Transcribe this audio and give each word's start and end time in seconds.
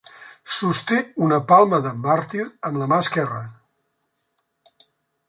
Sosté 0.51 0.97
una 1.25 1.37
palma 1.51 1.79
de 1.87 1.91
màrtir 2.07 2.45
amb 2.71 2.79
la 2.83 2.87
mà 2.95 2.99
esquerra. 3.05 3.43